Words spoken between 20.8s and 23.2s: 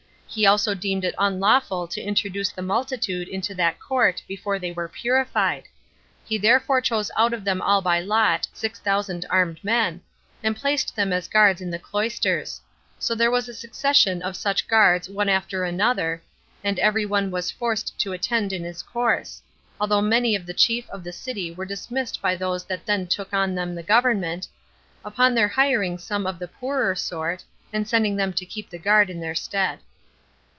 of the city were dismissed by those that then